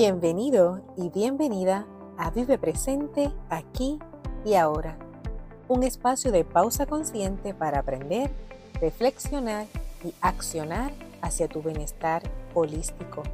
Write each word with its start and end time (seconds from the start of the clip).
Bienvenido 0.00 0.80
y 0.96 1.08
bienvenida 1.08 1.84
a 2.16 2.30
Vive 2.30 2.56
Presente 2.56 3.32
aquí 3.50 3.98
y 4.44 4.54
ahora, 4.54 4.96
un 5.66 5.82
espacio 5.82 6.30
de 6.30 6.44
pausa 6.44 6.86
consciente 6.86 7.52
para 7.52 7.80
aprender, 7.80 8.30
reflexionar 8.80 9.66
y 10.04 10.14
accionar 10.20 10.92
hacia 11.20 11.48
tu 11.48 11.62
bienestar 11.62 12.22
holístico. 12.54 13.24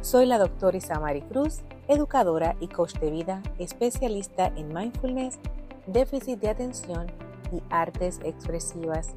Soy 0.00 0.26
la 0.26 0.38
doctora 0.38 0.76
Isamari 0.76 1.22
Cruz, 1.22 1.60
educadora 1.86 2.56
y 2.58 2.66
coach 2.66 2.94
de 2.94 3.12
vida, 3.12 3.40
especialista 3.60 4.48
en 4.56 4.74
mindfulness, 4.74 5.38
déficit 5.86 6.40
de 6.40 6.48
atención 6.48 7.06
y 7.52 7.62
artes 7.70 8.18
expresivas. 8.24 9.10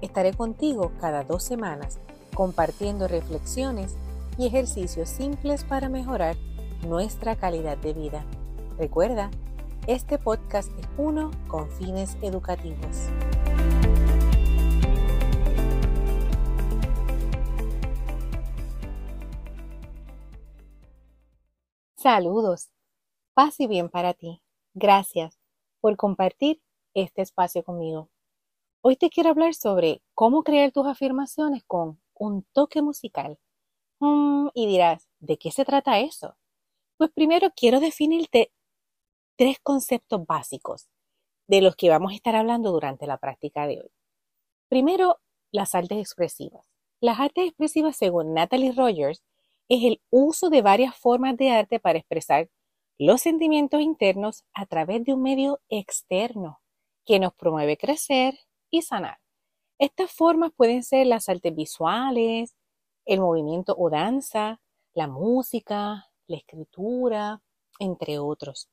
Estaré 0.00 0.32
contigo 0.32 0.92
cada 1.02 1.22
dos 1.22 1.42
semanas 1.42 1.98
compartiendo 2.34 3.08
reflexiones 3.08 3.94
y 4.38 4.46
ejercicios 4.46 5.08
simples 5.08 5.64
para 5.64 5.88
mejorar 5.88 6.36
nuestra 6.86 7.36
calidad 7.36 7.78
de 7.78 7.94
vida. 7.94 8.24
Recuerda, 8.78 9.30
este 9.86 10.18
podcast 10.18 10.70
es 10.78 10.86
uno 10.98 11.30
con 11.48 11.70
fines 11.70 12.16
educativos. 12.22 13.08
Saludos, 21.94 22.70
paz 23.34 23.58
y 23.58 23.66
bien 23.66 23.88
para 23.88 24.14
ti. 24.14 24.42
Gracias 24.74 25.38
por 25.80 25.96
compartir 25.96 26.60
este 26.94 27.22
espacio 27.22 27.64
conmigo. 27.64 28.10
Hoy 28.82 28.96
te 28.96 29.10
quiero 29.10 29.30
hablar 29.30 29.54
sobre 29.54 30.02
cómo 30.14 30.42
crear 30.42 30.70
tus 30.70 30.86
afirmaciones 30.86 31.64
con 31.66 32.00
un 32.14 32.44
toque 32.52 32.82
musical. 32.82 33.38
Mm, 34.00 34.48
y 34.54 34.66
dirás, 34.66 35.08
¿de 35.20 35.38
qué 35.38 35.50
se 35.50 35.64
trata 35.64 36.00
eso? 36.00 36.36
Pues 36.98 37.10
primero 37.14 37.50
quiero 37.56 37.80
definirte 37.80 38.52
tres 39.36 39.58
conceptos 39.62 40.26
básicos 40.26 40.88
de 41.48 41.62
los 41.62 41.76
que 41.76 41.90
vamos 41.90 42.12
a 42.12 42.16
estar 42.16 42.36
hablando 42.36 42.72
durante 42.72 43.06
la 43.06 43.18
práctica 43.18 43.66
de 43.66 43.80
hoy. 43.82 43.90
Primero, 44.68 45.20
las 45.52 45.74
artes 45.74 45.98
expresivas. 45.98 46.66
Las 47.00 47.20
artes 47.20 47.48
expresivas, 47.48 47.96
según 47.96 48.34
Natalie 48.34 48.72
Rogers, 48.72 49.22
es 49.68 49.84
el 49.84 50.02
uso 50.10 50.50
de 50.50 50.62
varias 50.62 50.96
formas 50.96 51.36
de 51.36 51.50
arte 51.50 51.80
para 51.80 51.98
expresar 51.98 52.48
los 52.98 53.22
sentimientos 53.22 53.80
internos 53.80 54.44
a 54.54 54.66
través 54.66 55.04
de 55.04 55.14
un 55.14 55.22
medio 55.22 55.60
externo 55.68 56.60
que 57.04 57.20
nos 57.20 57.34
promueve 57.34 57.76
crecer 57.76 58.38
y 58.70 58.82
sanar. 58.82 59.18
Estas 59.78 60.12
formas 60.12 60.52
pueden 60.56 60.82
ser 60.82 61.06
las 61.06 61.28
artes 61.28 61.54
visuales, 61.54 62.54
el 63.06 63.20
movimiento 63.20 63.74
o 63.78 63.88
danza, 63.88 64.60
la 64.92 65.06
música, 65.06 66.10
la 66.26 66.36
escritura, 66.36 67.42
entre 67.78 68.18
otros. 68.18 68.68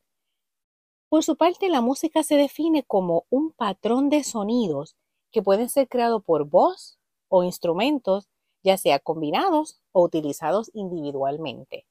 Por 1.10 1.24
su 1.24 1.38
parte, 1.38 1.70
la 1.70 1.82
música 1.82 2.24
se 2.24 2.36
define 2.36 2.84
como 2.84 3.26
un 3.30 3.52
patrón 3.52 4.10
de 4.10 4.24
sonidos 4.24 4.96
que 5.32 5.44
pueden 5.44 5.70
ser 5.70 5.88
creados 5.88 6.24
por 6.24 6.46
voz 6.46 6.98
o 7.28 7.44
instrumentos, 7.44 8.28
ya 8.64 8.78
sea 8.78 9.00
combinados 9.00 9.80
o 9.92 10.04
utilizados 10.04 10.72
individualmente. 10.74 11.86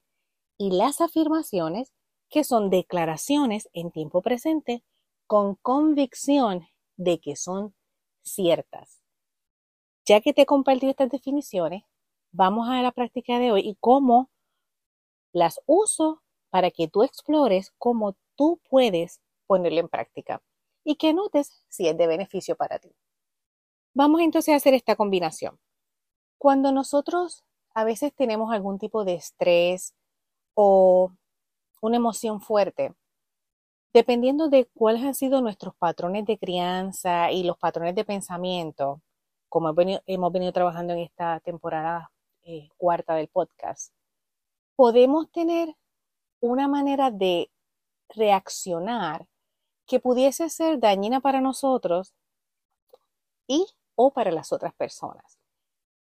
Y 0.57 0.71
las 0.71 1.01
afirmaciones, 1.01 1.93
que 2.29 2.43
son 2.43 2.69
declaraciones 2.69 3.69
en 3.73 3.91
tiempo 3.91 4.21
presente 4.21 4.83
con 5.27 5.55
convicción 5.55 6.67
de 6.97 7.19
que 7.19 7.35
son 7.35 7.75
ciertas. 8.23 9.01
Ya 10.05 10.19
que 10.19 10.33
te 10.33 10.41
he 10.41 10.45
compartido 10.45 10.89
estas 10.89 11.09
definiciones, 11.09 11.83
vamos 12.33 12.67
a 12.67 12.81
la 12.81 12.91
práctica 12.91 13.39
de 13.39 13.51
hoy 13.51 13.61
y 13.61 13.77
cómo 13.79 14.29
las 15.31 15.61
uso 15.65 16.21
para 16.49 16.71
que 16.71 16.87
tú 16.87 17.03
explores 17.03 17.73
cómo 17.77 18.15
tú 18.35 18.59
puedes 18.69 19.21
ponerlo 19.47 19.79
en 19.79 19.87
práctica 19.87 20.41
y 20.83 20.95
que 20.95 21.13
notes 21.13 21.63
si 21.69 21.87
es 21.87 21.97
de 21.97 22.07
beneficio 22.07 22.55
para 22.55 22.79
ti. 22.79 22.91
Vamos 23.93 24.21
entonces 24.21 24.53
a 24.53 24.57
hacer 24.57 24.73
esta 24.73 24.95
combinación. 24.95 25.59
Cuando 26.37 26.71
nosotros 26.71 27.43
a 27.73 27.83
veces 27.83 28.13
tenemos 28.13 28.51
algún 28.51 28.79
tipo 28.79 29.05
de 29.05 29.13
estrés 29.13 29.95
o 30.55 31.11
una 31.81 31.97
emoción 31.97 32.41
fuerte, 32.41 32.93
dependiendo 33.93 34.49
de 34.49 34.65
cuáles 34.73 35.03
han 35.03 35.13
sido 35.15 35.41
nuestros 35.41 35.75
patrones 35.75 36.25
de 36.25 36.37
crianza 36.39 37.31
y 37.31 37.43
los 37.43 37.57
patrones 37.57 37.93
de 37.95 38.05
pensamiento, 38.05 39.01
como 39.49 39.69
hemos 40.07 40.31
venido, 40.31 40.51
trabajando 40.51 40.93
en 40.93 40.99
esta 40.99 41.39
temporada 41.41 42.11
eh, 42.43 42.69
cuarta 42.77 43.15
del 43.15 43.27
podcast, 43.27 43.93
podemos 44.75 45.31
tener 45.31 45.75
una 46.39 46.67
manera 46.67 47.09
de 47.11 47.51
reaccionar 48.09 49.27
que 49.85 49.99
pudiese 49.99 50.49
ser 50.49 50.79
dañina 50.79 51.21
para 51.21 51.41
nosotros 51.41 52.13
y 53.47 53.65
o 53.95 54.11
para 54.11 54.31
las 54.31 54.51
otras 54.51 54.73
personas. 54.73 55.39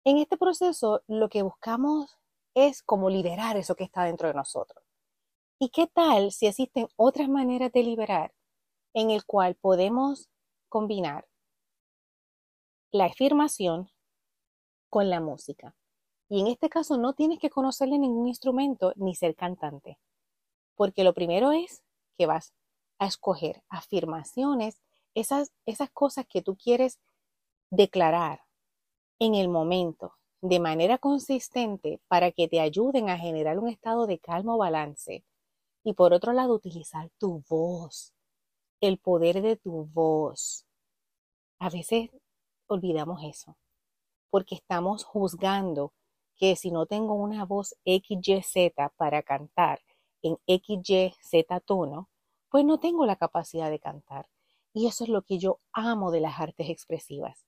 En 0.04 0.18
este 0.18 0.36
proceso 0.36 1.02
lo 1.06 1.28
que 1.28 1.42
buscamos 1.42 2.18
es 2.54 2.82
como 2.82 3.10
liberar 3.10 3.56
eso 3.56 3.74
que 3.74 3.84
está 3.84 4.04
dentro 4.04 4.28
de 4.28 4.34
nosotros. 4.34 4.84
¿Y 5.58 5.70
qué 5.70 5.86
tal 5.86 6.32
si 6.32 6.47
existen 6.47 6.88
otras 6.97 7.28
maneras 7.28 7.70
de 7.72 7.82
liberar 7.82 8.32
en 8.94 9.10
el 9.10 9.24
cual 9.24 9.56
podemos 9.56 10.30
combinar 10.68 11.28
la 12.92 13.06
afirmación 13.06 13.91
con 14.88 15.10
la 15.10 15.20
música? 15.20 15.76
Y 16.30 16.41
en 16.41 16.46
este 16.46 16.68
caso 16.68 16.96
no 16.96 17.12
tienes 17.12 17.41
que 17.41 17.50
conocerle 17.50 17.98
ningún 17.98 18.28
instrumento 18.28 18.92
ni 18.94 19.16
ser 19.16 19.34
cantante, 19.34 19.98
porque 20.76 21.02
lo 21.02 21.12
primero 21.12 21.50
es 21.50 21.82
que 22.16 22.26
vas 22.26 22.54
a 23.00 23.06
escoger 23.06 23.64
afirmaciones, 23.68 24.80
esas, 25.14 25.50
esas 25.66 25.91
cosas 25.91 26.26
que 26.28 26.41
tú 26.41 26.56
quieres 26.56 27.00
declarar 27.70 28.42
en 29.18 29.34
el 29.34 29.48
momento 29.48 30.14
de 30.41 30.60
manera 30.60 30.98
consistente 30.98 32.00
para 32.06 32.30
que 32.30 32.47
te 32.47 32.60
ayuden 32.60 33.10
a 33.10 33.18
generar 33.18 33.58
un 33.58 33.68
estado 33.68 34.06
de 34.06 34.20
calmo 34.20 34.56
balance 34.56 35.24
y 35.82 35.94
por 35.94 36.12
otro 36.12 36.32
lado, 36.32 36.54
utilizar 36.54 37.10
tu 37.18 37.42
voz, 37.48 38.12
el 38.80 38.98
poder 38.98 39.42
de 39.42 39.56
tu 39.56 39.86
voz. 39.86 40.64
A 41.58 41.70
veces 41.70 42.10
olvidamos 42.68 43.22
eso, 43.24 43.56
porque 44.30 44.54
estamos 44.54 45.04
juzgando 45.04 45.92
que 46.40 46.56
si 46.56 46.70
no 46.70 46.86
tengo 46.86 47.12
una 47.14 47.44
voz 47.44 47.76
XYZ 47.84 48.72
para 48.96 49.22
cantar 49.22 49.80
en 50.22 50.38
XYZ 50.46 51.46
tono, 51.66 52.08
pues 52.48 52.64
no 52.64 52.80
tengo 52.80 53.04
la 53.04 53.16
capacidad 53.16 53.68
de 53.68 53.78
cantar. 53.78 54.30
Y 54.72 54.86
eso 54.86 55.04
es 55.04 55.10
lo 55.10 55.20
que 55.22 55.38
yo 55.38 55.60
amo 55.72 56.10
de 56.10 56.20
las 56.20 56.40
artes 56.40 56.70
expresivas. 56.70 57.44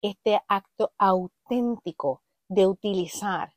Este 0.00 0.40
acto 0.48 0.92
auténtico 0.96 2.22
de 2.48 2.66
utilizar 2.66 3.52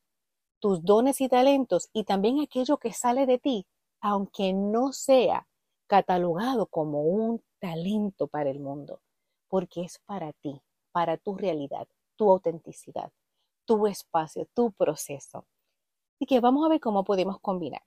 tus 0.59 0.83
dones 0.83 1.21
y 1.21 1.29
talentos 1.29 1.89
y 1.93 2.03
también 2.03 2.41
aquello 2.41 2.77
que 2.77 2.91
sale 2.91 3.25
de 3.25 3.39
ti 3.39 3.65
aunque 4.03 4.51
no 4.51 4.91
sea 4.91 5.47
catalogado 5.87 6.65
como 6.65 7.03
un 7.03 7.41
talento 7.59 8.27
para 8.27 8.49
el 8.49 8.59
mundo, 8.59 9.01
porque 9.47 9.81
es 9.83 9.99
para 10.05 10.33
ti, 10.33 10.61
para 10.91 11.15
tu 11.15 11.37
realidad, 11.37 11.87
tu 12.17 12.29
autenticidad, 12.29 13.13
tu 13.65 13.87
espacio, 13.87 14.47
tu 14.53 14.71
proceso. 14.73 15.45
Así 16.15 16.25
que 16.25 16.39
vamos 16.39 16.65
a 16.65 16.69
ver 16.69 16.79
cómo 16.79 17.03
podemos 17.03 17.39
combinar. 17.39 17.83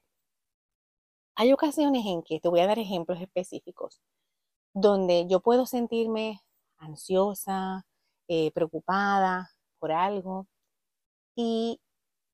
Hay 1.36 1.52
ocasiones 1.52 2.04
en 2.06 2.22
que 2.22 2.40
te 2.40 2.48
voy 2.48 2.60
a 2.60 2.66
dar 2.66 2.78
ejemplos 2.78 3.20
específicos 3.20 4.00
donde 4.74 5.26
yo 5.28 5.40
puedo 5.40 5.66
sentirme 5.66 6.42
ansiosa, 6.78 7.86
eh, 8.28 8.50
preocupada 8.52 9.50
por 9.78 9.92
algo 9.92 10.46
y 11.34 11.80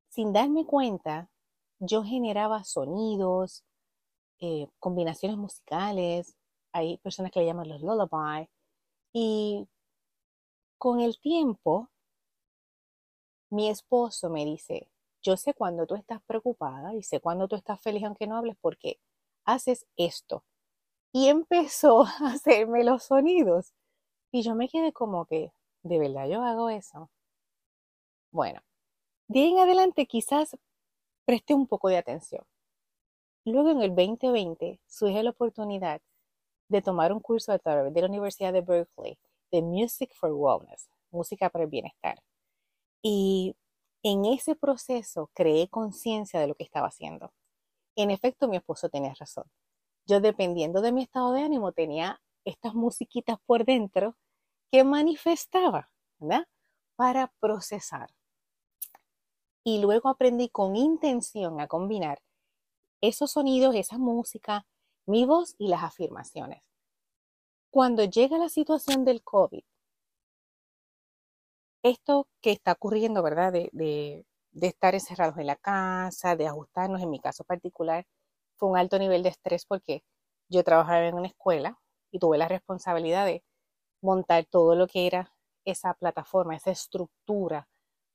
sin 0.08 0.32
darme 0.32 0.66
cuenta 0.66 1.30
yo 1.78 2.04
generaba 2.04 2.64
sonidos, 2.64 3.64
eh, 4.40 4.68
combinaciones 4.78 5.38
musicales, 5.38 6.36
hay 6.72 6.98
personas 6.98 7.32
que 7.32 7.40
le 7.40 7.46
llaman 7.46 7.68
los 7.68 7.82
lullaby, 7.82 8.48
y 9.12 9.68
con 10.78 11.00
el 11.00 11.18
tiempo, 11.20 11.90
mi 13.52 13.68
esposo 13.68 14.30
me 14.30 14.44
dice, 14.46 14.88
yo 15.22 15.36
sé 15.36 15.52
cuando 15.52 15.86
tú 15.86 15.94
estás 15.94 16.22
preocupada 16.22 16.94
y 16.94 17.02
sé 17.02 17.20
cuando 17.20 17.48
tú 17.48 17.56
estás 17.56 17.80
feliz 17.82 18.02
aunque 18.04 18.26
no 18.26 18.36
hables 18.38 18.56
porque 18.60 18.98
haces 19.44 19.86
esto. 19.96 20.44
Y 21.12 21.28
empezó 21.28 22.02
a 22.20 22.32
hacerme 22.32 22.82
los 22.82 23.04
sonidos. 23.04 23.74
Y 24.32 24.42
yo 24.42 24.54
me 24.54 24.68
quedé 24.68 24.92
como 24.92 25.26
que, 25.26 25.52
¿de 25.82 25.98
verdad 25.98 26.28
yo 26.28 26.42
hago 26.42 26.70
eso? 26.70 27.10
Bueno, 28.30 28.62
de 29.28 29.40
ahí 29.40 29.52
en 29.52 29.58
adelante 29.58 30.06
quizás 30.06 30.56
preste 31.26 31.52
un 31.54 31.66
poco 31.66 31.88
de 31.88 31.98
atención. 31.98 32.44
Luego 33.44 33.70
en 33.70 33.82
el 33.82 33.94
2020 33.94 34.80
surge 34.86 35.22
la 35.22 35.30
oportunidad 35.30 36.00
de 36.68 36.80
tomar 36.80 37.12
un 37.12 37.20
curso 37.20 37.52
a 37.52 37.58
través 37.58 37.92
de 37.92 38.00
la 38.00 38.06
Universidad 38.06 38.54
de 38.54 38.62
Berkeley 38.62 39.18
de 39.50 39.60
Music 39.60 40.14
for 40.14 40.32
Wellness, 40.32 40.88
música 41.10 41.50
para 41.50 41.64
el 41.64 41.70
bienestar. 41.70 42.22
Y 43.02 43.56
en 44.02 44.24
ese 44.24 44.54
proceso 44.54 45.30
creé 45.34 45.68
conciencia 45.68 46.40
de 46.40 46.46
lo 46.46 46.54
que 46.54 46.64
estaba 46.64 46.88
haciendo. 46.88 47.32
En 47.96 48.10
efecto, 48.10 48.48
mi 48.48 48.56
esposo 48.56 48.88
tenía 48.88 49.14
razón. 49.14 49.44
Yo, 50.06 50.20
dependiendo 50.20 50.80
de 50.80 50.92
mi 50.92 51.02
estado 51.02 51.32
de 51.32 51.42
ánimo, 51.42 51.72
tenía 51.72 52.20
estas 52.44 52.74
musiquitas 52.74 53.38
por 53.46 53.64
dentro 53.64 54.16
que 54.70 54.84
manifestaba, 54.84 55.90
¿verdad? 56.18 56.46
Para 56.96 57.32
procesar. 57.40 58.10
Y 59.64 59.80
luego 59.80 60.08
aprendí 60.08 60.48
con 60.48 60.74
intención 60.74 61.60
a 61.60 61.68
combinar 61.68 62.20
esos 63.00 63.32
sonidos, 63.32 63.74
esa 63.74 63.98
música, 63.98 64.66
mi 65.06 65.24
voz 65.24 65.54
y 65.58 65.68
las 65.68 65.82
afirmaciones. 65.82 66.62
Cuando 67.70 68.04
llega 68.04 68.38
la 68.38 68.48
situación 68.48 69.04
del 69.04 69.22
COVID, 69.22 69.64
esto 71.82 72.28
que 72.40 72.52
está 72.52 72.72
ocurriendo, 72.72 73.22
¿verdad? 73.22 73.52
De, 73.52 74.26
estar 74.60 74.94
encerrados 74.94 75.38
en 75.38 75.46
la 75.46 75.56
casa, 75.56 76.36
de 76.36 76.46
ajustarnos, 76.46 77.02
en 77.02 77.10
mi 77.10 77.20
caso 77.20 77.44
particular, 77.44 78.06
fue 78.56 78.68
un 78.70 78.76
alto 78.78 78.98
nivel 78.98 79.22
de 79.22 79.30
estrés 79.30 79.66
porque 79.66 80.04
yo 80.48 80.62
trabajaba 80.64 81.06
en 81.06 81.14
una 81.14 81.28
escuela 81.28 81.78
y 82.12 82.18
tuve 82.18 82.38
la 82.38 82.48
responsabilidad 82.48 83.26
de 83.26 83.44
montar 84.02 84.44
todo 84.46 84.74
lo 84.74 84.86
que 84.86 85.06
era 85.06 85.32
esa 85.64 85.94
plataforma, 85.94 86.56
esa 86.56 86.70
estructura 86.70 87.68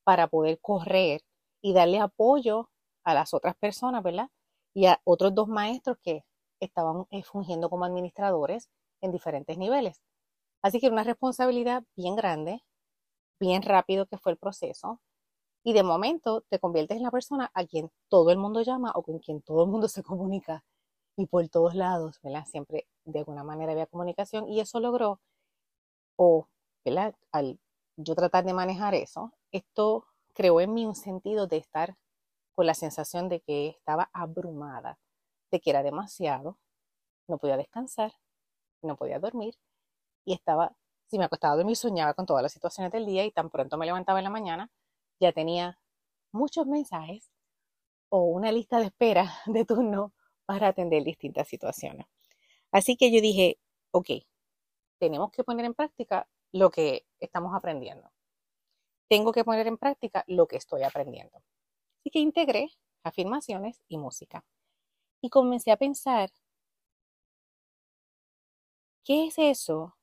para 0.04 0.28
poder 0.28 0.60
correr 0.60 1.22
y 1.62 1.72
darle 1.74 1.98
apoyo 1.98 2.70
a 3.04 3.14
las 3.14 3.34
otras 3.34 3.56
personas, 3.56 4.02
¿verdad? 4.02 4.30
Y 4.74 4.86
a 4.86 5.00
otros 5.04 5.34
dos 5.34 5.48
maestros 5.48 5.98
que 6.02 6.24
estaban 6.60 7.06
eh, 7.10 7.22
fungiendo 7.22 7.70
como 7.70 7.84
administradores 7.84 8.68
en 9.00 9.12
diferentes 9.12 9.58
niveles. 9.58 10.00
Así 10.62 10.80
que 10.80 10.86
era 10.86 10.94
una 10.94 11.04
responsabilidad 11.04 11.84
bien 11.96 12.16
grande, 12.16 12.62
bien 13.40 13.62
rápido 13.62 14.06
que 14.06 14.18
fue 14.18 14.32
el 14.32 14.38
proceso. 14.38 15.00
Y 15.64 15.72
de 15.74 15.82
momento 15.82 16.42
te 16.48 16.58
conviertes 16.58 16.96
en 16.98 17.02
la 17.04 17.10
persona 17.10 17.50
a 17.54 17.66
quien 17.66 17.90
todo 18.08 18.30
el 18.30 18.38
mundo 18.38 18.62
llama 18.62 18.92
o 18.94 19.02
con 19.02 19.18
quien 19.18 19.42
todo 19.42 19.64
el 19.64 19.70
mundo 19.70 19.88
se 19.88 20.02
comunica. 20.02 20.64
Y 21.16 21.26
por 21.26 21.48
todos 21.48 21.74
lados, 21.74 22.20
¿verdad? 22.22 22.46
Siempre 22.46 22.86
de 23.04 23.20
alguna 23.20 23.44
manera 23.44 23.72
había 23.72 23.86
comunicación. 23.86 24.48
Y 24.48 24.60
eso 24.60 24.80
logró, 24.80 25.20
o, 26.16 26.48
¿verdad? 26.84 27.14
Al 27.32 27.58
yo 27.96 28.14
tratar 28.14 28.44
de 28.44 28.54
manejar 28.54 28.94
eso, 28.94 29.32
esto 29.52 30.06
creó 30.34 30.60
en 30.60 30.74
mí 30.74 30.86
un 30.86 30.94
sentido 30.94 31.46
de 31.46 31.56
estar 31.58 31.96
con 32.54 32.66
la 32.66 32.74
sensación 32.74 33.28
de 33.28 33.40
que 33.40 33.68
estaba 33.68 34.10
abrumada, 34.12 34.98
de 35.50 35.60
que 35.60 35.70
era 35.70 35.82
demasiado, 35.82 36.58
no 37.28 37.38
podía 37.38 37.56
descansar, 37.56 38.12
no 38.82 38.96
podía 38.96 39.18
dormir 39.18 39.56
y 40.24 40.32
estaba, 40.34 40.76
si 41.08 41.18
me 41.18 41.24
acostaba 41.24 41.54
a 41.54 41.56
dormir, 41.56 41.76
soñaba 41.76 42.14
con 42.14 42.26
todas 42.26 42.42
las 42.42 42.52
situaciones 42.52 42.92
del 42.92 43.06
día 43.06 43.24
y 43.24 43.32
tan 43.32 43.50
pronto 43.50 43.76
me 43.78 43.86
levantaba 43.86 44.18
en 44.20 44.24
la 44.24 44.30
mañana, 44.30 44.70
ya 45.20 45.32
tenía 45.32 45.78
muchos 46.32 46.66
mensajes 46.66 47.30
o 48.10 48.24
una 48.24 48.52
lista 48.52 48.78
de 48.78 48.86
espera 48.86 49.32
de 49.46 49.64
turno 49.64 50.12
para 50.46 50.68
atender 50.68 51.04
distintas 51.04 51.48
situaciones. 51.48 52.06
Así 52.72 52.96
que 52.96 53.10
yo 53.12 53.20
dije, 53.20 53.58
ok, 53.92 54.10
tenemos 54.98 55.30
que 55.30 55.44
poner 55.44 55.66
en 55.66 55.74
práctica 55.74 56.28
lo 56.52 56.70
que 56.70 57.06
estamos 57.20 57.54
aprendiendo. 57.54 58.10
Tengo 59.08 59.32
que 59.32 59.44
poner 59.44 59.66
en 59.66 59.78
práctica 59.78 60.24
lo 60.26 60.46
que 60.46 60.56
estoy 60.56 60.82
aprendiendo. 60.82 61.42
Así 62.00 62.10
que 62.10 62.18
integré 62.20 62.70
afirmaciones 63.02 63.82
y 63.88 63.98
música. 63.98 64.44
Y 65.22 65.30
comencé 65.30 65.70
a 65.72 65.76
pensar 65.76 66.30
¿Qué 69.08 69.26
es 69.28 69.38
eso 69.38 69.97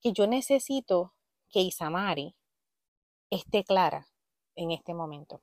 que 0.00 0.12
yo 0.12 0.26
necesito 0.26 1.14
que 1.50 1.60
Isamari 1.60 2.34
esté 3.30 3.64
clara 3.64 4.08
en 4.54 4.70
este 4.70 4.94
momento? 4.94 5.42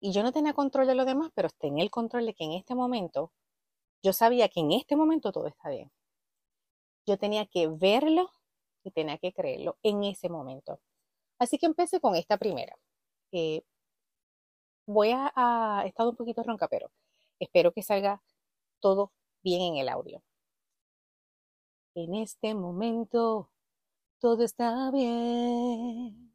Y 0.00 0.12
yo 0.12 0.22
no 0.22 0.32
tenía 0.32 0.52
control 0.52 0.86
de 0.86 0.94
lo 0.94 1.04
demás, 1.04 1.30
pero 1.34 1.48
tenía 1.58 1.82
el 1.82 1.90
control 1.90 2.26
de 2.26 2.34
que 2.34 2.44
en 2.44 2.52
este 2.52 2.74
momento, 2.74 3.32
yo 4.02 4.12
sabía 4.12 4.48
que 4.48 4.60
en 4.60 4.72
este 4.72 4.96
momento 4.96 5.32
todo 5.32 5.46
está 5.46 5.70
bien. 5.70 5.90
Yo 7.06 7.16
tenía 7.18 7.46
que 7.46 7.68
verlo 7.68 8.30
y 8.82 8.90
tenía 8.90 9.18
que 9.18 9.32
creerlo 9.32 9.78
en 9.82 10.04
ese 10.04 10.28
momento. 10.28 10.80
Así 11.38 11.58
que 11.58 11.66
empecé 11.66 12.00
con 12.00 12.16
esta 12.16 12.36
primera. 12.38 12.76
Voy 14.86 15.10
a, 15.10 15.32
a, 15.34 15.84
he 15.84 15.88
estado 15.88 16.10
un 16.10 16.16
poquito 16.16 16.42
ronca, 16.42 16.68
pero 16.68 16.90
espero 17.38 17.72
que 17.72 17.82
salga 17.82 18.22
todo 18.80 19.12
bien 19.42 19.62
en 19.62 19.76
el 19.78 19.88
audio. 19.88 20.22
En 21.96 22.16
este 22.16 22.56
momento 22.56 23.50
todo 24.18 24.42
está 24.42 24.90
bien. 24.90 26.32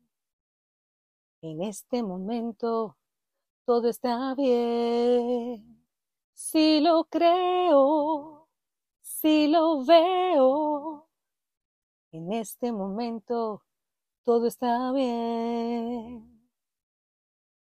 En 1.42 1.62
este 1.64 2.02
momento 2.02 2.98
todo 3.66 3.90
está 3.90 4.36
bien. 4.36 5.86
Si 6.34 6.80
lo 6.80 7.04
creo, 7.06 8.48
si 9.02 9.50
lo 9.50 9.84
veo. 9.84 11.10
En 12.14 12.32
este 12.32 12.72
momento 12.72 13.66
todo 14.24 14.48
está 14.48 14.94
bien. 14.94 16.50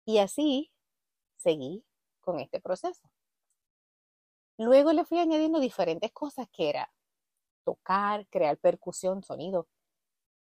Y 0.05 0.19
así 0.19 0.71
seguí 1.39 1.85
con 2.21 2.39
este 2.39 2.61
proceso. 2.61 3.11
Luego 4.59 4.93
le 4.93 5.05
fui 5.05 5.19
añadiendo 5.19 5.59
diferentes 5.59 6.13
cosas 6.13 6.49
que 6.53 6.69
era 6.69 6.93
tocar, 7.65 8.27
crear 8.29 8.59
percusión, 8.59 9.23
sonido, 9.23 9.69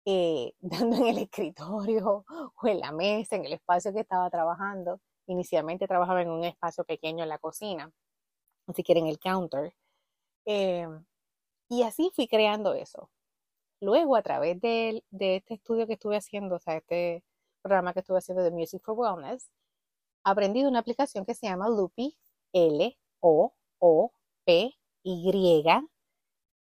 eh, 0.05 0.55
dando 0.61 0.97
en 0.97 1.07
el 1.07 1.19
escritorio 1.19 2.25
o 2.29 2.67
en 2.67 2.81
la 2.81 2.93
mesa, 2.93 3.37
en 3.37 3.45
el 3.47 3.55
espacio 3.55 3.93
que 3.93 4.01
estaba 4.01 4.31
trabajando. 4.31 5.01
Inicialmente 5.27 5.87
trabajaba 5.87 6.23
en 6.23 6.31
un 6.31 6.45
espacio 6.45 6.85
pequeño 6.85 7.23
en 7.23 7.29
la 7.29 7.39
cocina, 7.39 7.93
si 8.75 8.83
quieren 8.83 9.07
el 9.07 9.19
counter. 9.19 9.75
Eh, 10.47 10.89
y 11.69 11.83
así 11.85 12.11
fui 12.15 12.29
creando 12.29 12.75
eso. 12.75 13.11
Luego, 13.81 14.17
a 14.17 14.23
través 14.23 14.61
de, 14.61 15.05
de, 15.11 15.37
este 15.37 15.55
estudio 15.55 15.87
que 15.87 15.95
estuve 15.95 16.17
haciendo, 16.17 16.57
o 16.57 16.59
sea, 16.61 16.77
este 16.77 17.25
programa 17.63 17.93
que 17.93 18.01
estuve 18.01 18.19
haciendo 18.19 18.43
de 18.45 18.51
Music 18.51 18.83
for 18.85 18.95
Wellness, 18.99 19.51
aprendí 20.25 20.65
una 20.65 20.81
aplicación 20.81 21.25
que 21.25 21.35
se 21.35 21.47
llama 21.47 21.69
Loopy, 21.69 22.17
L-O-O-P-Y, 22.53 23.53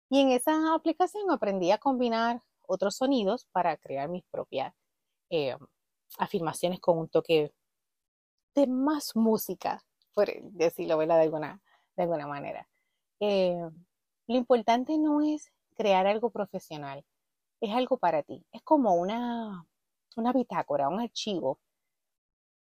y 0.09 0.21
en 0.21 0.31
esa 0.31 0.73
aplicación 0.73 1.29
aprendí 1.31 1.71
a 1.71 1.77
combinar 1.77 2.41
otros 2.67 2.95
sonidos 2.95 3.47
para 3.51 3.77
crear 3.77 4.09
mis 4.09 4.23
propias 4.25 4.73
eh, 5.29 5.55
afirmaciones 6.17 6.79
con 6.79 6.97
un 6.97 7.09
toque 7.09 7.53
de 8.55 8.67
más 8.67 9.15
música, 9.15 9.83
por 10.13 10.27
decirlo 10.51 10.97
de 10.97 11.13
alguna, 11.13 11.61
de 11.95 12.03
alguna 12.03 12.27
manera. 12.27 12.67
Eh, 13.19 13.59
lo 14.27 14.35
importante 14.35 14.97
no 14.97 15.21
es 15.21 15.51
crear 15.75 16.07
algo 16.07 16.31
profesional, 16.31 17.05
es 17.61 17.73
algo 17.73 17.97
para 17.97 18.23
ti. 18.23 18.45
Es 18.51 18.61
como 18.63 18.95
una, 18.95 19.65
una 20.15 20.33
bitácora, 20.33 20.89
un 20.89 20.99
archivo, 20.99 21.59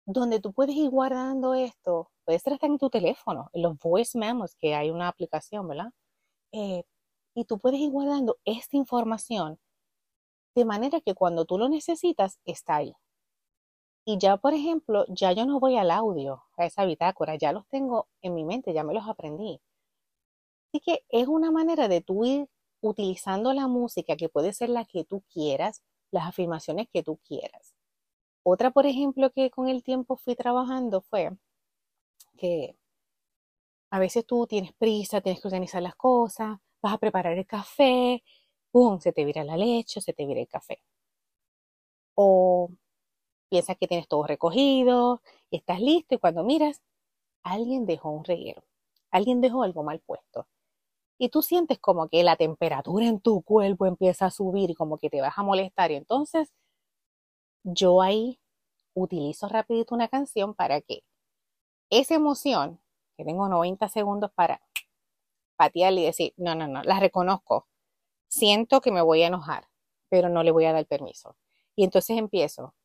donde 0.05 0.39
tú 0.39 0.53
puedes 0.53 0.75
ir 0.75 0.89
guardando 0.89 1.53
esto. 1.53 2.11
Puede 2.23 2.39
ser 2.39 2.53
hasta 2.53 2.67
en 2.67 2.77
tu 2.77 2.89
teléfono, 2.89 3.49
en 3.53 3.61
los 3.63 3.77
voice 3.79 4.17
memos, 4.17 4.55
que 4.55 4.75
hay 4.75 4.89
una 4.89 5.07
aplicación, 5.07 5.67
¿verdad? 5.67 5.91
Eh, 6.51 6.83
y 7.35 7.45
tú 7.45 7.59
puedes 7.59 7.79
ir 7.79 7.91
guardando 7.91 8.37
esta 8.45 8.77
información 8.77 9.59
de 10.55 10.65
manera 10.65 11.01
que 11.01 11.13
cuando 11.13 11.45
tú 11.45 11.57
lo 11.57 11.69
necesitas 11.69 12.39
está 12.45 12.77
ahí. 12.77 12.93
Y 14.05 14.17
ya, 14.19 14.37
por 14.37 14.53
ejemplo, 14.53 15.05
ya 15.09 15.33
yo 15.33 15.45
no 15.45 15.59
voy 15.59 15.77
al 15.77 15.91
audio, 15.91 16.43
a 16.57 16.65
esa 16.65 16.85
bitácora, 16.85 17.35
ya 17.35 17.51
los 17.51 17.67
tengo 17.67 18.07
en 18.21 18.33
mi 18.35 18.45
mente, 18.45 18.73
ya 18.73 18.83
me 18.83 18.93
los 18.93 19.07
aprendí. 19.07 19.59
Así 20.69 20.79
que 20.79 21.03
es 21.09 21.27
una 21.27 21.51
manera 21.51 21.87
de 21.87 22.01
tú 22.01 22.23
ir 22.23 22.47
utilizando 22.81 23.51
la 23.53 23.67
música 23.67 24.15
que 24.15 24.29
puede 24.29 24.53
ser 24.53 24.69
la 24.69 24.85
que 24.85 25.03
tú 25.03 25.23
quieras, 25.33 25.81
las 26.11 26.27
afirmaciones 26.27 26.87
que 26.91 27.03
tú 27.03 27.17
quieras. 27.27 27.73
Otra, 28.43 28.71
por 28.71 28.85
ejemplo, 28.85 29.31
que 29.31 29.49
con 29.49 29.67
el 29.69 29.83
tiempo 29.83 30.17
fui 30.17 30.35
trabajando 30.35 31.01
fue 31.01 31.31
que 32.37 32.77
a 33.89 33.99
veces 33.99 34.25
tú 34.25 34.45
tienes 34.47 34.73
prisa, 34.73 35.21
tienes 35.21 35.41
que 35.41 35.47
organizar 35.47 35.81
las 35.81 35.95
cosas, 35.95 36.59
vas 36.85 36.93
a 36.93 36.97
preparar 36.99 37.37
el 37.37 37.47
café, 37.47 38.23
¡pum! 38.71 38.99
Se 38.99 39.11
te 39.11 39.25
vira 39.25 39.43
la 39.43 39.57
leche, 39.57 40.01
se 40.01 40.13
te 40.13 40.25
vira 40.25 40.41
el 40.41 40.47
café. 40.47 40.81
O 42.15 42.69
piensas 43.49 43.77
que 43.77 43.87
tienes 43.87 44.07
todo 44.07 44.23
recogido 44.27 45.21
y 45.49 45.57
estás 45.57 45.79
listo 45.81 46.15
y 46.15 46.19
cuando 46.19 46.43
miras, 46.43 46.81
alguien 47.43 47.85
dejó 47.87 48.11
un 48.11 48.25
reguero, 48.25 48.63
alguien 49.11 49.41
dejó 49.41 49.63
algo 49.63 49.83
mal 49.83 49.99
puesto. 50.01 50.47
Y 51.19 51.29
tú 51.29 51.41
sientes 51.41 51.79
como 51.79 52.09
que 52.09 52.23
la 52.23 52.35
temperatura 52.37 53.07
en 53.07 53.19
tu 53.21 53.41
cuerpo 53.43 53.85
empieza 53.87 54.27
a 54.27 54.31
subir 54.31 54.69
y 54.71 54.75
como 54.75 54.97
que 54.99 55.09
te 55.09 55.21
vas 55.21 55.37
a 55.37 55.43
molestar. 55.43 55.91
Y 55.91 55.95
entonces 55.95 56.53
yo 57.63 58.01
ahí 58.01 58.39
utilizo 58.93 59.49
rapidito 59.49 59.95
una 59.95 60.09
canción 60.09 60.53
para 60.55 60.81
que 60.81 61.03
esa 61.89 62.15
emoción, 62.15 62.81
que 63.17 63.25
tengo 63.25 63.47
90 63.49 63.89
segundos 63.89 64.31
para 64.33 64.61
patearle 65.55 66.01
y 66.01 66.05
decir, 66.05 66.33
no, 66.37 66.55
no, 66.55 66.67
no, 66.67 66.83
la 66.83 66.99
reconozco. 66.99 67.67
Siento 68.29 68.81
que 68.81 68.91
me 68.91 69.01
voy 69.01 69.23
a 69.23 69.27
enojar, 69.27 69.67
pero 70.09 70.29
no 70.29 70.43
le 70.43 70.51
voy 70.51 70.65
a 70.65 70.73
dar 70.73 70.85
permiso. 70.87 71.37
Y 71.75 71.83
entonces 71.85 72.17
empiezo. 72.17 72.75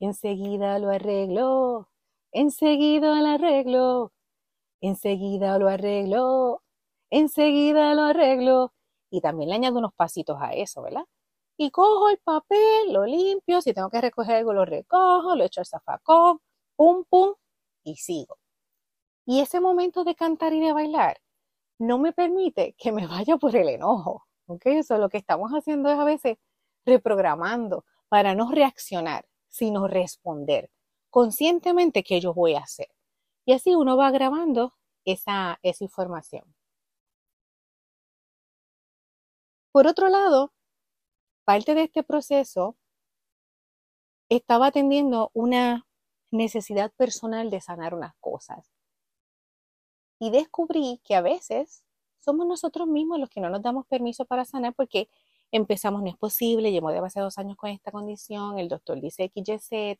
Enseguida 0.00 0.78
lo 0.78 0.90
arreglo, 0.90 1.88
enseguida 2.32 3.20
lo 3.22 3.28
arreglo. 3.30 4.12
enseguida 4.80 5.58
lo 5.58 5.68
arreglo, 5.68 6.62
enseguida 7.10 7.94
lo 7.94 8.02
arreglo. 8.02 8.72
Y 9.10 9.20
también 9.20 9.50
le 9.50 9.56
añado 9.56 9.78
unos 9.78 9.94
pasitos 9.94 10.38
a 10.40 10.52
eso, 10.54 10.82
¿verdad? 10.82 11.04
Y 11.56 11.70
cojo 11.70 12.10
el 12.10 12.18
papel, 12.18 12.92
lo 12.92 13.04
limpio, 13.06 13.62
si 13.62 13.72
tengo 13.74 13.90
que 13.90 14.00
recoger 14.00 14.36
algo 14.36 14.52
lo 14.52 14.64
recojo, 14.64 15.36
lo 15.36 15.44
echo 15.44 15.60
al 15.60 15.66
zafacón, 15.66 16.40
pum, 16.76 17.04
pum, 17.08 17.34
y 17.84 17.96
sigo. 17.96 18.38
Y 19.26 19.40
ese 19.40 19.60
momento 19.60 20.04
de 20.04 20.14
cantar 20.14 20.52
y 20.54 20.60
de 20.60 20.72
bailar 20.72 21.20
no 21.78 21.98
me 21.98 22.12
permite 22.12 22.74
que 22.78 22.92
me 22.92 23.06
vaya 23.06 23.36
por 23.36 23.54
el 23.56 23.68
enojo. 23.68 24.24
¿ok? 24.46 24.62
Eso 24.66 24.98
lo 24.98 25.08
que 25.08 25.18
estamos 25.18 25.50
haciendo 25.52 25.90
es 25.90 25.98
a 25.98 26.04
veces 26.04 26.38
reprogramando 26.84 27.84
para 28.08 28.34
no 28.34 28.50
reaccionar, 28.50 29.26
sino 29.48 29.88
responder 29.88 30.70
conscientemente 31.10 32.02
qué 32.02 32.20
yo 32.20 32.34
voy 32.34 32.54
a 32.54 32.60
hacer. 32.60 32.88
Y 33.46 33.52
así 33.52 33.74
uno 33.74 33.96
va 33.96 34.10
grabando 34.10 34.74
esa, 35.04 35.60
esa 35.62 35.84
información. 35.84 36.44
Por 39.70 39.86
otro 39.86 40.08
lado, 40.08 40.52
parte 41.44 41.74
de 41.74 41.84
este 41.84 42.02
proceso 42.02 42.76
estaba 44.28 44.68
atendiendo 44.68 45.30
una 45.34 45.86
necesidad 46.32 46.92
personal 46.92 47.50
de 47.50 47.60
sanar 47.60 47.94
unas 47.94 48.14
cosas. 48.20 48.73
Y 50.18 50.30
descubrí 50.30 51.00
que 51.04 51.14
a 51.14 51.20
veces 51.20 51.84
somos 52.20 52.46
nosotros 52.46 52.88
mismos 52.88 53.18
los 53.20 53.28
que 53.28 53.40
no 53.40 53.50
nos 53.50 53.62
damos 53.62 53.86
permiso 53.86 54.24
para 54.24 54.44
sanar 54.44 54.74
porque 54.74 55.08
empezamos, 55.52 56.02
no 56.02 56.08
es 56.08 56.16
posible, 56.16 56.72
llevo 56.72 56.90
demasiados 56.90 57.38
años 57.38 57.56
con 57.56 57.70
esta 57.70 57.92
condición, 57.92 58.58
el 58.58 58.68
doctor 58.68 59.00
dice 59.00 59.30
XYZ, 59.34 59.98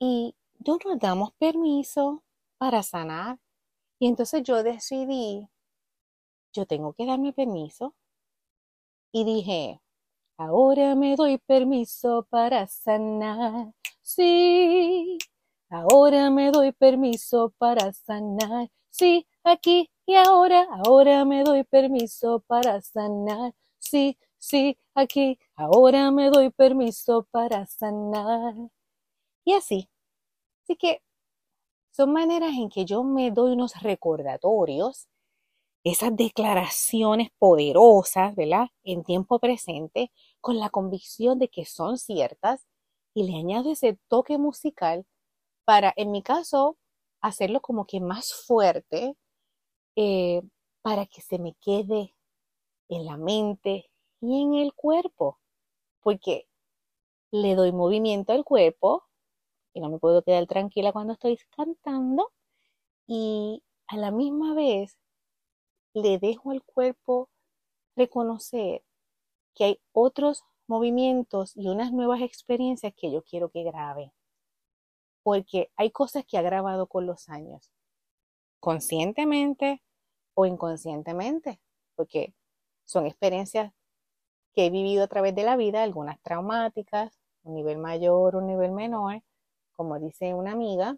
y 0.00 0.34
no 0.66 0.78
nos 0.84 0.98
damos 0.98 1.32
permiso 1.34 2.24
para 2.58 2.82
sanar. 2.82 3.38
Y 3.98 4.08
entonces 4.08 4.42
yo 4.42 4.62
decidí, 4.62 5.46
yo 6.52 6.66
tengo 6.66 6.94
que 6.94 7.06
darme 7.06 7.32
permiso. 7.32 7.94
Y 9.12 9.24
dije, 9.24 9.80
ahora 10.36 10.94
me 10.94 11.16
doy 11.16 11.38
permiso 11.38 12.26
para 12.30 12.66
sanar. 12.66 13.72
Sí, 14.02 14.89
ahora 15.70 16.30
me 16.30 16.50
doy 16.50 16.72
permiso 16.72 17.54
para 17.58 17.92
sanar. 17.92 18.70
Sí, 18.90 19.26
aquí 19.44 19.90
y 20.06 20.14
ahora, 20.16 20.66
ahora 20.84 21.24
me 21.24 21.44
doy 21.44 21.64
permiso 21.64 22.40
para 22.46 22.80
sanar. 22.82 23.54
Sí, 23.78 24.18
sí, 24.38 24.78
aquí, 24.94 25.38
ahora 25.56 26.10
me 26.10 26.30
doy 26.30 26.50
permiso 26.50 27.26
para 27.30 27.66
sanar. 27.66 28.54
Y 29.44 29.52
así. 29.54 29.88
Así 30.64 30.76
que 30.76 31.02
son 31.92 32.12
maneras 32.12 32.52
en 32.54 32.68
que 32.70 32.84
yo 32.84 33.04
me 33.04 33.30
doy 33.30 33.52
unos 33.52 33.82
recordatorios, 33.82 35.08
esas 35.84 36.16
declaraciones 36.16 37.30
poderosas, 37.38 38.34
¿verdad? 38.36 38.68
En 38.84 39.04
tiempo 39.04 39.38
presente, 39.40 40.12
con 40.40 40.58
la 40.58 40.70
convicción 40.70 41.38
de 41.38 41.48
que 41.48 41.64
son 41.66 41.98
ciertas 41.98 42.66
y 43.14 43.24
le 43.24 43.36
añado 43.38 43.72
ese 43.72 43.98
toque 44.08 44.38
musical 44.38 45.06
para, 45.70 45.94
en 45.94 46.10
mi 46.10 46.20
caso, 46.20 46.78
hacerlo 47.20 47.60
como 47.60 47.86
que 47.86 48.00
más 48.00 48.34
fuerte, 48.34 49.16
eh, 49.94 50.42
para 50.82 51.06
que 51.06 51.22
se 51.22 51.38
me 51.38 51.54
quede 51.60 52.16
en 52.88 53.04
la 53.04 53.16
mente 53.16 53.88
y 54.20 54.42
en 54.42 54.54
el 54.54 54.74
cuerpo, 54.74 55.38
porque 56.00 56.48
le 57.30 57.54
doy 57.54 57.70
movimiento 57.70 58.32
al 58.32 58.42
cuerpo 58.42 59.04
y 59.72 59.80
no 59.80 59.90
me 59.90 60.00
puedo 60.00 60.24
quedar 60.24 60.44
tranquila 60.48 60.92
cuando 60.92 61.12
estoy 61.12 61.38
cantando 61.56 62.32
y 63.06 63.62
a 63.86 63.96
la 63.96 64.10
misma 64.10 64.54
vez 64.54 64.98
le 65.94 66.18
dejo 66.18 66.50
al 66.50 66.64
cuerpo 66.64 67.30
reconocer 67.94 68.82
que 69.54 69.64
hay 69.66 69.80
otros 69.92 70.42
movimientos 70.66 71.56
y 71.56 71.68
unas 71.68 71.92
nuevas 71.92 72.22
experiencias 72.22 72.92
que 72.96 73.12
yo 73.12 73.22
quiero 73.22 73.50
que 73.50 73.62
grabe. 73.62 74.12
Porque 75.22 75.70
hay 75.76 75.90
cosas 75.90 76.24
que 76.26 76.38
ha 76.38 76.42
grabado 76.42 76.86
con 76.86 77.06
los 77.06 77.28
años, 77.28 77.70
conscientemente 78.58 79.82
o 80.34 80.46
inconscientemente, 80.46 81.60
porque 81.94 82.34
son 82.84 83.06
experiencias 83.06 83.72
que 84.54 84.66
he 84.66 84.70
vivido 84.70 85.04
a 85.04 85.08
través 85.08 85.34
de 85.34 85.44
la 85.44 85.56
vida, 85.56 85.82
algunas 85.82 86.20
traumáticas, 86.22 87.20
un 87.42 87.54
nivel 87.54 87.78
mayor, 87.78 88.36
un 88.36 88.46
nivel 88.46 88.72
menor, 88.72 89.22
como 89.72 89.98
dice 89.98 90.34
una 90.34 90.52
amiga, 90.52 90.96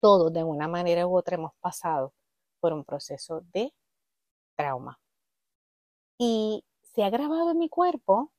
todos 0.00 0.32
de 0.32 0.44
una 0.44 0.68
manera 0.68 1.06
u 1.06 1.16
otra 1.16 1.36
hemos 1.36 1.54
pasado 1.60 2.14
por 2.60 2.72
un 2.72 2.84
proceso 2.84 3.42
de 3.52 3.72
trauma. 4.56 5.00
Y 6.18 6.64
se 6.82 7.02
ha 7.02 7.10
grabado 7.10 7.50
en 7.50 7.58
mi 7.58 7.68
cuerpo 7.68 8.30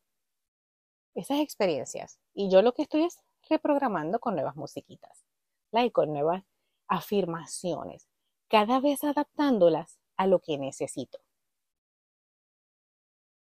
esas 1.15 1.39
experiencias. 1.39 2.19
Y 2.33 2.49
yo 2.49 2.61
lo 2.61 2.73
que 2.73 2.83
estoy 2.83 3.03
es 3.03 3.19
reprogramando 3.51 4.19
con 4.19 4.33
nuevas 4.33 4.55
musiquitas, 4.55 5.25
y 5.73 5.91
con 5.91 6.11
nuevas 6.11 6.43
afirmaciones, 6.87 8.07
cada 8.49 8.79
vez 8.79 9.03
adaptándolas 9.03 9.99
a 10.17 10.27
lo 10.27 10.39
que 10.39 10.57
necesito. 10.57 11.19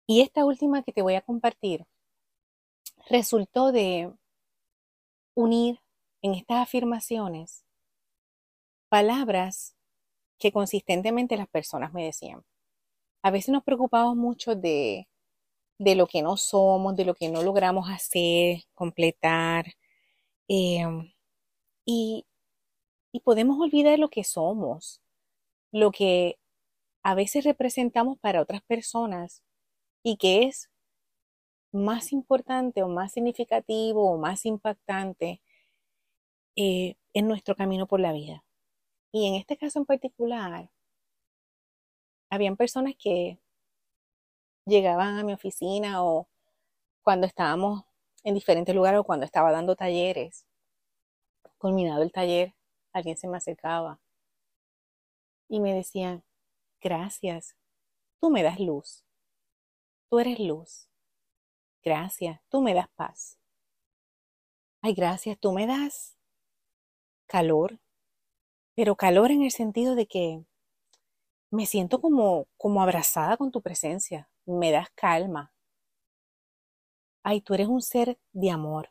Y 0.08 0.22
esta 0.22 0.44
última 0.44 0.84
que 0.84 0.92
te 0.92 1.02
voy 1.02 1.16
a 1.16 1.22
compartir 1.22 1.86
resultó 3.10 3.72
de 3.72 4.12
unir 5.36 5.80
en 6.22 6.34
estas 6.34 6.58
afirmaciones 6.58 7.64
palabras 8.90 9.76
que 10.38 10.52
consistentemente 10.52 11.38
las 11.38 11.48
personas 11.48 11.94
me 11.94 12.04
decían. 12.04 12.44
A 13.24 13.32
veces 13.32 13.50
nos 13.50 13.64
preocupamos 13.64 14.18
mucho 14.18 14.56
de, 14.56 15.08
de 15.78 15.96
lo 15.96 16.08
que 16.08 16.22
no 16.22 16.36
somos, 16.36 16.96
de 16.96 17.06
lo 17.06 17.16
que 17.16 17.30
no 17.30 17.42
logramos 17.42 17.90
hacer, 17.90 18.64
completar, 18.74 19.66
em, 20.54 21.14
y, 21.86 22.26
y 23.14 23.22
podemos 23.22 23.58
olvidar 23.60 23.98
lo 24.00 24.10
que 24.10 24.26
somos, 24.26 25.02
lo 25.72 25.92
que 25.92 26.40
a 27.04 27.16
veces 27.16 27.46
representamos 27.46 28.20
para 28.20 28.42
otras 28.42 28.62
personas 28.64 29.44
y 30.04 30.18
que 30.18 30.44
es 30.44 30.70
más 31.72 32.12
importante 32.12 32.84
o 32.84 32.90
más 32.90 33.14
significativo 33.14 34.12
o 34.12 34.18
más 34.18 34.46
impactante 34.46 35.42
eh, 36.58 36.96
en 37.14 37.28
nuestro 37.28 37.56
camino 37.56 37.88
por 37.88 38.02
la 38.02 38.12
vida. 38.12 38.44
Y 39.14 39.28
en 39.28 39.36
este 39.36 39.58
caso 39.58 39.80
en 39.80 39.86
particular, 39.86 40.70
habían 42.30 42.58
personas 42.58 42.96
que 43.00 43.40
llegaban 44.66 45.18
a 45.18 45.24
mi 45.24 45.34
oficina 45.34 46.04
o 46.04 46.28
cuando 47.04 47.28
estábamos 47.28 47.84
en 48.24 48.34
diferentes 48.34 48.76
lugares 48.76 49.00
o 49.00 49.04
cuando 49.04 49.26
estaba 49.26 49.52
dando 49.52 49.76
talleres, 49.76 50.46
culminado 51.58 52.04
el 52.04 52.12
taller, 52.12 52.56
alguien 52.94 53.18
se 53.18 53.28
me 53.28 53.38
acercaba 53.38 54.00
y 55.48 55.60
me 55.60 55.74
decían, 55.74 56.24
gracias, 56.82 57.56
tú 58.20 58.30
me 58.30 58.44
das 58.44 58.60
luz, 58.60 59.04
tú 60.10 60.20
eres 60.20 60.40
luz. 60.40 60.88
Gracias, 61.84 62.40
tú 62.50 62.62
me 62.62 62.76
das 62.76 62.90
paz. 62.96 63.40
Ay, 64.82 64.94
gracias, 64.94 65.40
tú 65.40 65.52
me 65.52 65.66
das 65.66 66.16
calor, 67.28 67.80
pero 68.76 68.96
calor 68.96 69.32
en 69.32 69.42
el 69.44 69.52
sentido 69.52 69.96
de 69.96 70.06
que 70.06 70.46
me 71.50 71.66
siento 71.66 72.00
como, 72.00 72.48
como 72.58 72.82
abrazada 72.82 73.38
con 73.38 73.52
tu 73.52 73.62
presencia, 73.62 74.30
me 74.46 74.72
das 74.72 74.90
calma. 74.92 75.52
Ay, 77.24 77.42
tú 77.42 77.54
eres 77.54 77.68
un 77.68 77.82
ser 77.82 78.18
de 78.34 78.50
amor. 78.50 78.90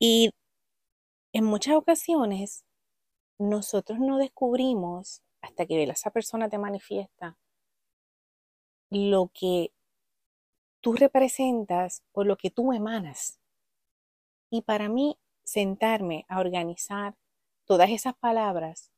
Y 0.00 0.30
en 1.34 1.44
muchas 1.44 1.76
ocasiones 1.76 2.64
nosotros 3.38 3.98
no 4.00 4.18
descubrimos 4.18 5.22
hasta 5.42 5.66
que 5.66 5.82
esa 5.84 6.10
persona 6.10 6.48
te 6.48 6.58
manifiesta 6.58 7.36
lo 8.90 9.30
que 9.32 9.72
tú 10.82 10.92
representas 10.92 12.02
o 12.12 12.24
lo 12.24 12.36
que 12.36 12.50
tú 12.50 12.72
emanas. 12.72 13.38
Y 14.50 14.60
para 14.60 14.90
mí, 14.90 15.16
sentarme 15.44 16.26
a 16.28 16.38
organizar 16.40 17.16
todas 17.64 17.88
esas 17.88 18.14
palabras 18.14 18.90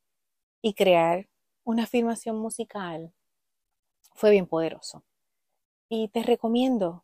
y 0.62 0.74
crear 0.74 1.28
una 1.64 1.84
afirmación 1.84 2.38
musical 2.38 3.12
fue 4.14 4.30
bien 4.30 4.46
poderoso. 4.46 5.04
Y 5.88 6.08
te 6.08 6.22
recomiendo, 6.22 7.03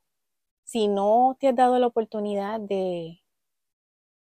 si 0.70 0.86
no 0.86 1.36
te 1.40 1.48
has 1.48 1.56
dado 1.56 1.80
la 1.80 1.88
oportunidad 1.88 2.60
de, 2.60 3.20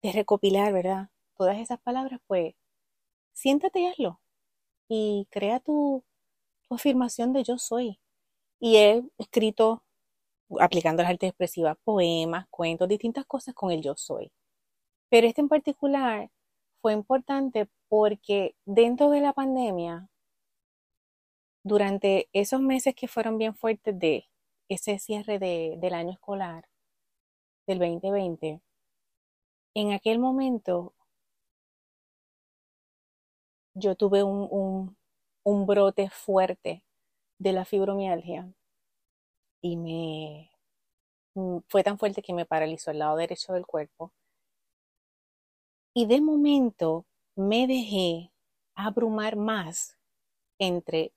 recopilar, 0.01 0.71
¿verdad? 0.71 1.09
Todas 1.35 1.57
esas 1.57 1.79
palabras, 1.81 2.21
pues 2.25 2.55
siéntate 3.33 3.81
y 3.81 3.87
hazlo. 3.87 4.21
Y 4.87 5.27
crea 5.29 5.59
tu, 5.59 6.05
tu 6.69 6.75
afirmación 6.75 7.33
de 7.33 7.43
yo 7.43 7.57
soy. 7.57 7.99
Y 8.59 8.77
he 8.77 9.03
escrito 9.17 9.83
aplicando 10.59 11.03
las 11.03 11.11
artes 11.11 11.29
expresivas, 11.29 11.77
poemas, 11.83 12.47
cuentos, 12.49 12.87
distintas 12.87 13.25
cosas 13.25 13.53
con 13.53 13.71
el 13.71 13.81
yo 13.81 13.95
soy. 13.97 14.31
Pero 15.09 15.27
este 15.27 15.41
en 15.41 15.49
particular 15.49 16.31
fue 16.81 16.93
importante 16.93 17.67
porque 17.89 18.55
dentro 18.65 19.09
de 19.09 19.21
la 19.21 19.33
pandemia, 19.33 20.07
durante 21.63 22.29
esos 22.31 22.61
meses 22.61 22.95
que 22.95 23.09
fueron 23.09 23.37
bien 23.37 23.53
fuertes 23.55 23.99
de 23.99 24.30
ese 24.73 24.99
cierre 24.99 25.37
del 25.37 25.93
año 25.93 26.11
escolar 26.11 26.65
del 27.67 27.79
2020, 27.79 28.61
en 29.73 29.91
aquel 29.91 30.17
momento 30.17 30.93
yo 33.73 33.95
tuve 33.95 34.23
un, 34.23 34.95
un 35.43 35.65
brote 35.65 36.09
fuerte 36.09 36.83
de 37.37 37.51
la 37.51 37.65
fibromialgia 37.65 38.53
y 39.61 39.75
me 39.75 40.51
mm, 41.35 41.59
fue 41.67 41.83
tan 41.83 41.97
fuerte 41.97 42.21
que 42.21 42.33
me 42.33 42.45
paralizó 42.45 42.91
el 42.91 42.99
lado 42.99 43.17
derecho 43.17 43.51
del 43.51 43.65
cuerpo. 43.65 44.13
Y 45.93 46.05
de 46.05 46.21
momento 46.21 47.05
me 47.35 47.67
dejé 47.67 48.31
abrumar 48.75 49.35
más 49.35 49.97
entre 50.59 51.13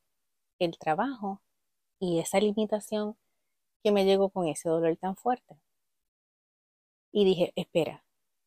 el 0.59 0.77
trabajo 0.77 1.41
y 2.01 2.19
esa 2.19 2.41
limitación 2.41 3.17
que 3.85 3.93
me 3.93 4.07
llegó 4.07 4.31
con 4.31 4.49
ese 4.49 4.69
dolor 4.69 4.97
tan 4.97 5.15
fuerte. 5.15 5.61
Y 7.13 7.25
dije, 7.27 7.53
espera, 7.55 8.03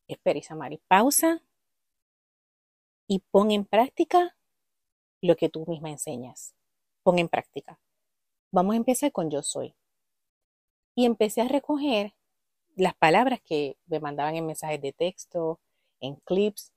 espera 0.08 0.40
Isamari, 0.40 0.78
pausa 0.88 1.42
y 3.06 3.20
pon 3.30 3.52
en 3.52 3.64
práctica 3.64 4.36
lo 5.22 5.36
que 5.36 5.48
tú 5.48 5.64
misma 5.66 5.90
enseñas. 5.90 6.54
Pon 7.04 7.20
en 7.20 7.28
práctica. 7.28 7.80
Vamos 8.50 8.74
a 8.74 8.78
empezar 8.78 9.12
con 9.12 9.30
yo 9.30 9.42
soy. 9.42 9.76
Y 10.96 11.06
empecé 11.06 11.42
a 11.42 11.48
recoger 11.48 12.14
las 12.74 12.94
palabras 12.94 13.40
que 13.40 13.78
me 13.86 14.00
mandaban 14.00 14.34
en 14.34 14.46
mensajes 14.46 14.80
de 14.82 14.92
texto, 14.92 15.60
en 16.00 16.16
clips, 16.16 16.72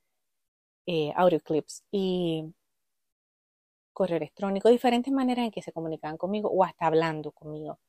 eh, 0.86 1.14
audio 1.16 1.40
clips 1.40 1.84
y 1.92 2.54
correo 3.94 4.18
electrónico, 4.18 4.70
diferentes 4.70 5.12
maneras 5.12 5.46
en 5.46 5.52
que 5.52 5.64
se 5.64 5.72
comunicaban 5.72 6.18
conmigo 6.18 6.50
o 6.50 6.64
hasta 6.64 6.86
hablando 6.86 7.32
conmigo. 7.32 7.80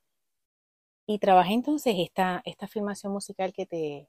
Y 1.07 1.19
trabajé 1.19 1.55
entonces 1.55 1.95
esta, 1.99 2.43
esta 2.45 2.69
filmación 2.69 3.13
musical 3.13 3.53
que 3.53 3.67
te, 3.67 4.09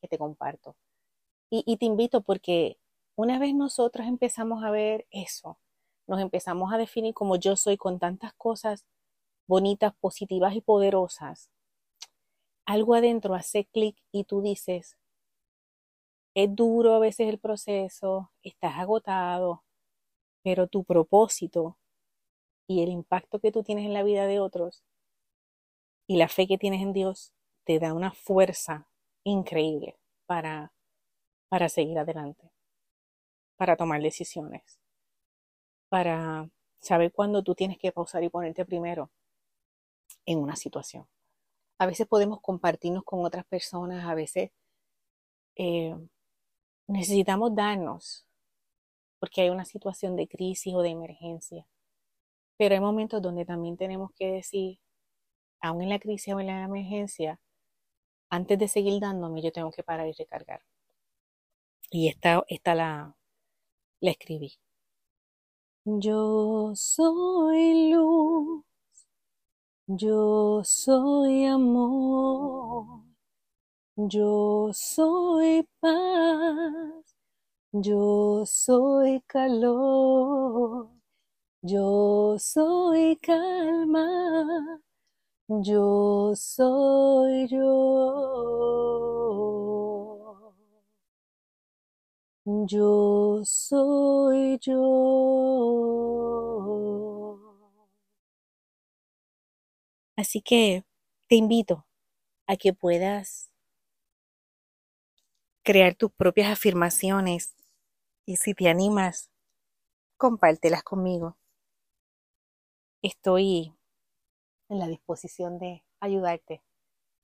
que 0.00 0.08
te 0.08 0.18
comparto. 0.18 0.76
Y, 1.50 1.64
y 1.66 1.76
te 1.78 1.86
invito 1.86 2.22
porque 2.22 2.78
una 3.16 3.38
vez 3.38 3.54
nosotros 3.54 4.06
empezamos 4.06 4.64
a 4.64 4.70
ver 4.70 5.06
eso, 5.10 5.58
nos 6.06 6.20
empezamos 6.20 6.72
a 6.72 6.78
definir 6.78 7.14
como 7.14 7.36
yo 7.36 7.56
soy 7.56 7.76
con 7.76 7.98
tantas 7.98 8.32
cosas 8.34 8.86
bonitas, 9.46 9.94
positivas 9.96 10.54
y 10.54 10.60
poderosas, 10.60 11.50
algo 12.66 12.94
adentro 12.94 13.34
hace 13.34 13.64
clic 13.66 13.96
y 14.12 14.24
tú 14.24 14.42
dices, 14.42 14.98
es 16.34 16.54
duro 16.54 16.94
a 16.94 16.98
veces 16.98 17.28
el 17.28 17.38
proceso, 17.38 18.32
estás 18.42 18.74
agotado, 18.76 19.64
pero 20.42 20.66
tu 20.66 20.84
propósito 20.84 21.78
y 22.66 22.82
el 22.82 22.88
impacto 22.88 23.38
que 23.38 23.52
tú 23.52 23.62
tienes 23.62 23.86
en 23.86 23.94
la 23.94 24.02
vida 24.02 24.26
de 24.26 24.40
otros 24.40 24.84
y 26.06 26.16
la 26.16 26.28
fe 26.28 26.46
que 26.46 26.58
tienes 26.58 26.82
en 26.82 26.92
Dios 26.92 27.32
te 27.64 27.78
da 27.78 27.92
una 27.94 28.12
fuerza 28.12 28.88
increíble 29.24 29.98
para, 30.26 30.72
para 31.48 31.68
seguir 31.68 31.98
adelante, 31.98 32.50
para 33.56 33.76
tomar 33.76 34.00
decisiones 34.00 34.80
para 35.88 36.48
saber 36.78 37.12
cuándo 37.12 37.42
tú 37.42 37.54
tienes 37.54 37.78
que 37.78 37.92
pausar 37.92 38.22
y 38.24 38.28
ponerte 38.28 38.64
primero 38.64 39.10
en 40.24 40.38
una 40.38 40.56
situación. 40.56 41.06
A 41.78 41.86
veces 41.86 42.06
podemos 42.06 42.40
compartirnos 42.40 43.04
con 43.04 43.24
otras 43.24 43.44
personas, 43.44 44.04
a 44.04 44.14
veces 44.14 44.50
eh, 45.56 45.96
necesitamos 46.86 47.54
darnos 47.54 48.26
porque 49.18 49.42
hay 49.42 49.50
una 49.50 49.64
situación 49.64 50.16
de 50.16 50.28
crisis 50.28 50.74
o 50.74 50.82
de 50.82 50.90
emergencia. 50.90 51.66
Pero 52.56 52.74
hay 52.74 52.80
momentos 52.80 53.20
donde 53.20 53.44
también 53.44 53.76
tenemos 53.76 54.12
que 54.12 54.30
decir, 54.32 54.78
aún 55.60 55.82
en 55.82 55.90
la 55.90 55.98
crisis 55.98 56.34
o 56.34 56.40
en 56.40 56.48
la 56.48 56.64
emergencia, 56.64 57.40
antes 58.30 58.58
de 58.58 58.68
seguir 58.68 59.00
dándome, 59.00 59.42
yo 59.42 59.52
tengo 59.52 59.70
que 59.72 59.82
parar 59.84 60.08
y 60.08 60.12
recargar. 60.12 60.62
Y 61.90 62.06
esta, 62.06 62.44
esta 62.48 62.76
la, 62.76 63.16
la 64.00 64.10
escribí. 64.12 64.58
Yo 65.86 66.72
soy 66.74 67.90
luz, 67.90 68.64
yo 69.88 70.62
soy 70.64 71.46
amor, 71.46 73.02
yo 73.96 74.70
soy 74.72 75.68
paz, 75.80 77.16
yo 77.72 78.44
soy 78.46 79.22
calor, 79.26 80.90
yo 81.62 82.36
soy 82.38 83.16
calma, 83.16 84.80
yo 85.48 86.32
soy 86.34 87.48
yo. 87.48 88.76
Yo 92.44 93.42
soy 93.44 94.58
yo. 94.60 94.76
Así 100.16 100.40
que 100.40 100.84
te 101.28 101.36
invito 101.36 101.86
a 102.46 102.56
que 102.56 102.72
puedas 102.72 103.50
crear 105.62 105.94
tus 105.94 106.12
propias 106.12 106.50
afirmaciones 106.50 107.54
y 108.24 108.36
si 108.36 108.54
te 108.54 108.68
animas, 108.68 109.30
compártelas 110.16 110.82
conmigo. 110.82 111.36
Estoy 113.02 113.75
en 114.68 114.78
la 114.78 114.88
disposición 114.88 115.58
de 115.58 115.84
ayudarte 116.00 116.62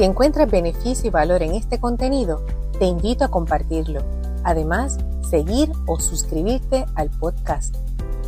Si 0.00 0.04
encuentras 0.04 0.50
beneficio 0.50 1.08
y 1.08 1.10
valor 1.10 1.42
en 1.42 1.54
este 1.54 1.78
contenido, 1.78 2.40
te 2.78 2.86
invito 2.86 3.22
a 3.22 3.28
compartirlo. 3.28 4.00
Además, 4.44 4.96
seguir 5.28 5.70
o 5.84 6.00
suscribirte 6.00 6.86
al 6.94 7.10
podcast 7.10 7.76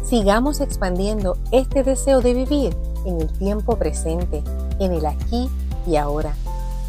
Sigamos 0.05 0.61
expandiendo 0.61 1.39
este 1.51 1.83
deseo 1.83 2.21
de 2.21 2.35
vivir 2.35 2.77
en 3.07 3.23
el 3.23 3.33
tiempo 3.39 3.77
presente, 3.77 4.45
en 4.81 4.93
el 4.93 5.07
aquí 5.07 5.49
y 5.87 5.97
ahora. 5.97 6.35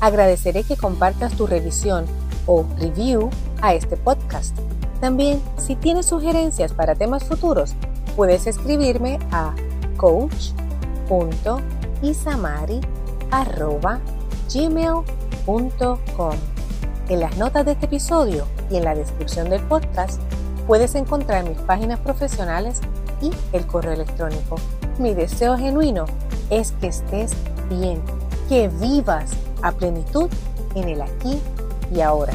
Agradeceré 0.01 0.63
que 0.63 0.75
compartas 0.75 1.31
tu 1.37 1.47
revisión 1.47 2.03
o 2.45 2.65
review 2.77 3.29
a 3.61 3.75
este 3.75 3.95
podcast. 3.95 4.53
También, 4.99 5.41
si 5.55 5.77
tienes 5.77 6.07
sugerencias 6.07 6.73
para 6.73 6.95
temas 6.95 7.23
futuros, 7.23 7.73
puedes 8.17 8.47
escribirme 8.47 9.17
a 9.31 9.55
coach.isamari.gmail.com. 14.43 16.35
En 17.09 17.19
las 17.19 17.37
notas 17.37 17.65
de 17.65 17.73
este 17.73 17.85
episodio 17.85 18.45
y 18.69 18.77
en 18.77 18.85
la 18.85 18.95
descripción 18.95 19.49
del 19.49 19.61
podcast 19.63 20.21
puedes 20.67 20.95
encontrar 20.95 21.43
mis 21.47 21.57
páginas 21.59 21.99
profesionales 21.99 22.79
y 23.21 23.31
el 23.51 23.67
correo 23.67 23.93
electrónico. 23.93 24.55
Mi 24.99 25.13
deseo 25.13 25.57
genuino 25.57 26.05
es 26.49 26.71
que 26.73 26.87
estés 26.87 27.33
bien, 27.69 28.01
que 28.47 28.69
vivas 28.69 29.31
a 29.61 29.71
plenitud 29.71 30.29
en 30.75 30.89
el 30.89 31.01
aquí 31.01 31.41
y 31.93 32.01
ahora. 32.01 32.33